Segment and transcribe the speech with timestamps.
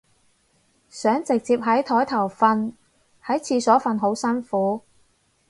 [0.89, 2.73] 想直接喺枱頭瞓，
[3.23, 4.81] 喺廁所瞓好辛苦